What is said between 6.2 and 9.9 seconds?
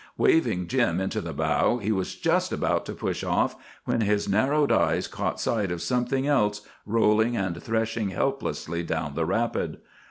else rolling and threshing helplessly down the rapid.